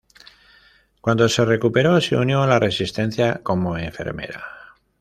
[0.99, 4.43] Cuando se recuperó, se unió a la resistencia como enfermera.